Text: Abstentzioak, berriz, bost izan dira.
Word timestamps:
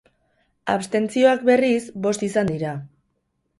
Abstentzioak, 0.75 1.45
berriz, 1.51 1.79
bost 2.07 2.27
izan 2.31 2.53
dira. 2.57 2.75